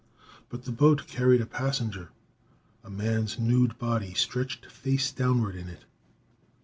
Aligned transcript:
But 0.49 0.63
the 0.63 0.71
boat 0.71 1.05
carried 1.05 1.41
a 1.41 1.45
passenger. 1.45 2.09
A 2.83 2.89
man's 2.89 3.37
nude 3.37 3.77
body 3.77 4.15
stretched 4.15 4.65
face 4.65 5.11
downward 5.11 5.55
in 5.55 5.67
it. 5.69 5.85